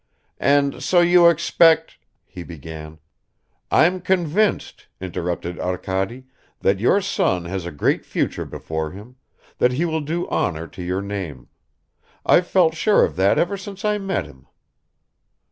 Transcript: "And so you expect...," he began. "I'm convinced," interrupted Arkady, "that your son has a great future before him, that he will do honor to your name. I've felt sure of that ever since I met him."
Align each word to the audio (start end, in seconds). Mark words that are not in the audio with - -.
"And 0.39 0.81
so 0.81 1.01
you 1.01 1.29
expect...," 1.29 1.99
he 2.25 2.41
began. 2.41 2.97
"I'm 3.69 4.01
convinced," 4.01 4.87
interrupted 4.99 5.59
Arkady, 5.59 6.23
"that 6.61 6.79
your 6.79 7.01
son 7.01 7.45
has 7.45 7.67
a 7.67 7.71
great 7.71 8.03
future 8.03 8.45
before 8.45 8.93
him, 8.93 9.17
that 9.59 9.73
he 9.73 9.85
will 9.85 10.01
do 10.01 10.27
honor 10.29 10.65
to 10.65 10.81
your 10.81 11.03
name. 11.03 11.49
I've 12.25 12.47
felt 12.47 12.73
sure 12.73 13.05
of 13.05 13.15
that 13.17 13.37
ever 13.37 13.57
since 13.57 13.85
I 13.85 13.99
met 13.99 14.25
him." 14.25 14.47